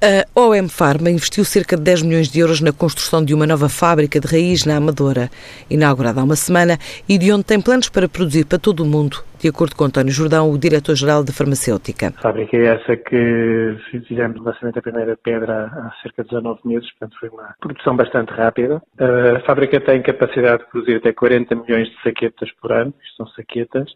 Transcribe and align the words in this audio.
A 0.00 0.40
OM 0.40 0.68
Pharma 0.68 1.10
investiu 1.10 1.44
cerca 1.44 1.76
de 1.76 1.82
10 1.82 2.02
milhões 2.02 2.28
de 2.28 2.38
euros 2.38 2.60
na 2.60 2.72
construção 2.72 3.24
de 3.24 3.34
uma 3.34 3.48
nova 3.48 3.68
fábrica 3.68 4.20
de 4.20 4.28
raiz 4.28 4.64
na 4.64 4.76
Amadora, 4.76 5.28
inaugurada 5.68 6.20
há 6.20 6.24
uma 6.24 6.36
semana 6.36 6.78
e 7.08 7.18
de 7.18 7.32
onde 7.32 7.42
tem 7.42 7.60
planos 7.60 7.88
para 7.88 8.08
produzir 8.08 8.46
para 8.46 8.60
todo 8.60 8.84
o 8.84 8.86
mundo, 8.86 9.16
de 9.40 9.48
acordo 9.48 9.74
com 9.74 9.82
António 9.82 10.12
Jordão, 10.12 10.52
o 10.52 10.56
diretor-geral 10.56 11.24
da 11.24 11.32
farmacêutica. 11.32 12.14
A 12.16 12.22
fábrica 12.22 12.56
é 12.56 12.66
essa 12.66 12.96
que 12.96 13.76
fizemos 13.90 14.40
o 14.40 14.44
lançamento 14.44 14.76
da 14.76 14.82
primeira 14.82 15.16
pedra 15.16 15.64
há 15.64 15.92
cerca 16.00 16.22
de 16.22 16.28
19 16.28 16.60
meses, 16.64 16.88
portanto 16.92 17.18
foi 17.18 17.28
uma 17.30 17.56
produção 17.58 17.96
bastante 17.96 18.30
rápida. 18.30 18.80
A 19.00 19.40
fábrica 19.40 19.80
tem 19.80 20.00
capacidade 20.00 20.62
de 20.62 20.70
produzir 20.70 20.98
até 20.98 21.12
40 21.12 21.56
milhões 21.56 21.88
de 21.88 22.00
saquetas 22.04 22.52
por 22.62 22.70
ano, 22.70 22.94
isto 23.02 23.16
são 23.16 23.26
saquetas. 23.34 23.90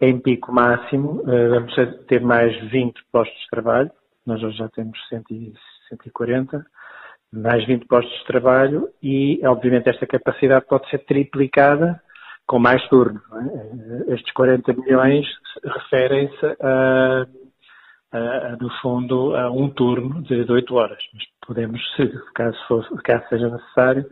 Em 0.00 0.18
pico 0.18 0.52
máximo, 0.52 1.22
eh, 1.24 1.48
vamos 1.50 1.72
ter 2.08 2.20
mais 2.20 2.52
20 2.68 3.00
postos 3.12 3.40
de 3.42 3.48
trabalho 3.48 3.92
nós 4.26 4.42
hoje 4.42 4.58
já 4.58 4.68
temos 4.68 4.98
140, 5.08 6.64
mais 7.32 7.64
20 7.66 7.86
postos 7.86 8.18
de 8.18 8.26
trabalho 8.26 8.88
e, 9.02 9.40
obviamente, 9.44 9.88
esta 9.88 10.06
capacidade 10.06 10.66
pode 10.66 10.88
ser 10.90 10.98
triplicada 10.98 12.00
com 12.46 12.58
mais 12.58 12.86
turnos. 12.88 13.22
É? 13.32 14.14
Estes 14.14 14.32
40 14.32 14.72
milhões 14.72 15.26
referem-se 15.64 16.46
a, 16.60 17.26
a, 18.12 18.18
a, 18.18 18.56
no 18.60 18.70
fundo, 18.80 19.34
a 19.34 19.50
um 19.50 19.68
turno 19.70 20.22
de 20.22 20.50
8 20.50 20.74
horas. 20.74 21.02
Mas 21.12 21.24
podemos, 21.46 21.80
caso, 22.34 22.58
fosse, 22.68 22.94
caso 23.02 23.28
seja 23.28 23.48
necessário, 23.48 24.06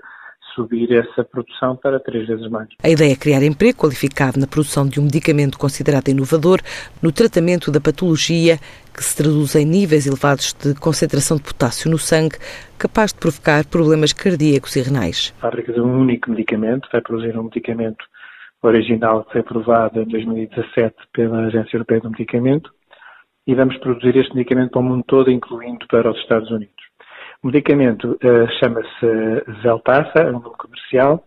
subir 0.54 0.92
essa 0.92 1.24
produção 1.24 1.76
para 1.76 1.98
três 2.00 2.26
vezes 2.26 2.48
mais. 2.48 2.68
A 2.82 2.88
ideia 2.88 3.12
é 3.12 3.16
criar 3.16 3.42
emprego 3.42 3.78
qualificado 3.78 4.38
na 4.38 4.46
produção 4.46 4.86
de 4.86 5.00
um 5.00 5.04
medicamento 5.04 5.58
considerado 5.58 6.08
inovador 6.08 6.60
no 7.02 7.12
tratamento 7.12 7.70
da 7.70 7.80
patologia 7.80 8.58
que 8.94 9.02
se 9.02 9.16
traduz 9.16 9.54
em 9.56 9.64
níveis 9.64 10.06
elevados 10.06 10.52
de 10.54 10.74
concentração 10.74 11.36
de 11.36 11.42
potássio 11.42 11.90
no 11.90 11.98
sangue, 11.98 12.36
capaz 12.78 13.12
de 13.12 13.18
provocar 13.18 13.66
problemas 13.66 14.12
cardíacos 14.12 14.76
e 14.76 14.82
renais. 14.82 15.34
A 15.38 15.42
fábrica 15.42 15.72
de 15.72 15.80
um 15.80 16.00
único 16.00 16.30
medicamento 16.30 16.88
vai 16.92 17.00
produzir 17.00 17.36
um 17.36 17.44
medicamento 17.44 18.04
original 18.62 19.24
que 19.24 19.32
foi 19.32 19.40
aprovado 19.40 20.00
em 20.00 20.06
2017 20.06 20.94
pela 21.12 21.46
Agência 21.46 21.76
Europeia 21.76 22.00
do 22.00 22.10
Medicamento 22.10 22.70
e 23.46 23.54
vamos 23.54 23.76
produzir 23.78 24.16
este 24.16 24.34
medicamento 24.34 24.70
para 24.70 24.80
o 24.80 24.84
mundo 24.84 25.04
todo, 25.06 25.30
incluindo 25.30 25.86
para 25.88 26.10
os 26.10 26.18
Estados 26.18 26.50
Unidos. 26.50 26.74
O 27.44 27.48
medicamento 27.48 28.12
uh, 28.12 28.50
chama-se 28.58 29.60
Zeltassa, 29.60 30.18
é 30.20 30.28
um 30.28 30.40
nome 30.40 30.56
comercial, 30.56 31.22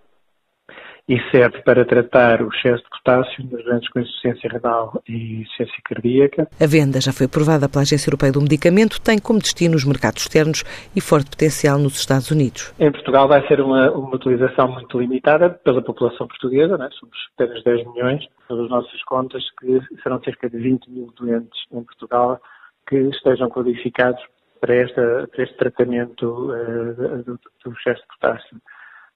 e 1.08 1.20
serve 1.30 1.62
para 1.62 1.86
tratar 1.86 2.42
o 2.42 2.50
excesso 2.50 2.84
de 2.84 2.90
potássio 2.90 3.46
nas 3.52 3.64
doenças 3.64 3.88
com 3.90 4.00
insuficiência 4.00 4.50
renal 4.50 5.00
e 5.08 5.42
insuficiência 5.42 5.78
cardíaca. 5.86 6.48
A 6.60 6.66
venda 6.66 7.00
já 7.00 7.14
foi 7.14 7.28
aprovada 7.28 7.70
pela 7.70 7.84
Agência 7.84 8.10
Europeia 8.10 8.32
do 8.32 8.42
Medicamento, 8.42 9.00
tem 9.00 9.20
como 9.20 9.38
destino 9.38 9.76
os 9.76 9.86
mercados 9.86 10.24
externos 10.24 10.64
e 10.96 11.00
forte 11.00 11.30
potencial 11.30 11.78
nos 11.78 12.00
Estados 12.00 12.32
Unidos. 12.32 12.74
Em 12.80 12.92
Portugal 12.92 13.28
vai 13.28 13.48
ser 13.48 13.62
uma, 13.62 13.92
uma 13.92 14.16
utilização 14.16 14.70
muito 14.70 15.00
limitada 15.00 15.52
pela 15.52 15.84
população 15.84 16.28
portuguesa, 16.28 16.80
né? 16.80 16.90
somos 17.00 17.16
apenas 17.36 17.64
10 17.64 17.94
milhões, 17.94 18.26
pelas 18.48 18.68
nossas 18.72 19.04
contas, 19.04 19.44
que 19.60 19.80
serão 20.02 20.20
cerca 20.24 20.50
de 20.50 20.58
20 20.58 20.90
mil 20.90 21.14
doentes 21.16 21.60
em 21.72 21.84
Portugal 21.84 22.42
que 22.90 22.96
estejam 22.96 23.50
qualificados 23.50 24.22
para, 24.60 24.76
esta, 24.76 25.28
para 25.28 25.44
este 25.44 25.58
tratamento 25.58 26.52
uh, 26.52 27.24
do, 27.24 27.40
do 27.64 27.72
excesso 27.74 28.02
de 28.02 28.08
potássio. 28.08 28.62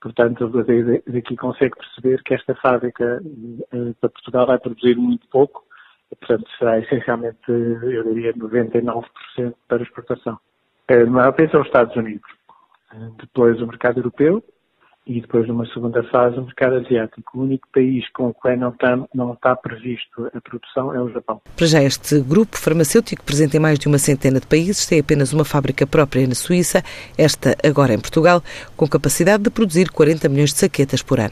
Portanto, 0.01 0.49
daqui 1.07 1.35
consegue 1.35 1.75
perceber 1.75 2.23
que 2.23 2.33
esta 2.33 2.55
fábrica 2.55 3.21
uh, 3.21 3.93
para 3.95 4.09
Portugal 4.09 4.47
vai 4.47 4.59
produzir 4.59 4.95
muito 4.95 5.27
pouco, 5.27 5.63
portanto 6.09 6.49
será 6.57 6.79
essencialmente, 6.79 7.39
eu 7.47 8.03
diria, 8.13 8.33
99% 8.33 9.05
para 9.67 9.83
exportação. 9.83 10.39
Uh, 10.89 11.05
no 11.05 11.11
maior 11.11 11.33
país 11.33 11.51
são 11.51 11.61
os 11.61 11.67
Estados 11.67 11.95
Unidos, 11.95 12.29
depois 13.19 13.61
o 13.61 13.67
mercado 13.67 13.99
europeu, 13.99 14.43
e 15.05 15.19
depois, 15.19 15.47
numa 15.47 15.65
segunda 15.67 16.03
fase, 16.03 16.37
o 16.37 16.43
mercado 16.43 16.75
asiático. 16.75 17.37
O 17.37 17.41
único 17.41 17.67
país 17.73 18.07
com 18.11 18.27
o 18.27 18.33
qual 18.33 18.55
não 18.55 18.69
está, 18.69 18.99
não 19.13 19.33
está 19.33 19.55
previsto 19.55 20.29
a 20.33 20.41
produção 20.41 20.93
é 20.93 21.01
o 21.01 21.09
Japão. 21.09 21.41
Para 21.55 21.65
já, 21.65 21.81
este 21.81 22.19
grupo 22.19 22.57
farmacêutico, 22.57 23.23
presente 23.23 23.57
em 23.57 23.59
mais 23.59 23.79
de 23.79 23.87
uma 23.87 23.97
centena 23.97 24.39
de 24.39 24.47
países, 24.47 24.85
tem 24.85 24.99
apenas 24.99 25.33
uma 25.33 25.45
fábrica 25.45 25.87
própria 25.87 26.27
na 26.27 26.35
Suíça, 26.35 26.83
esta 27.17 27.55
agora 27.63 27.93
em 27.93 27.99
Portugal, 27.99 28.43
com 28.77 28.87
capacidade 28.87 29.43
de 29.43 29.49
produzir 29.49 29.89
40 29.89 30.29
milhões 30.29 30.53
de 30.53 30.59
saquetas 30.59 31.01
por 31.01 31.19
ano. 31.19 31.29